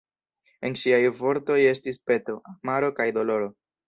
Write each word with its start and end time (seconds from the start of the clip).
En 0.69 0.77
ŝiaj 0.83 1.01
vortoj 1.19 1.57
estis 1.71 1.99
peto, 2.07 2.37
amaro 2.55 2.91
kaj 3.01 3.07
doloro. 3.19 3.51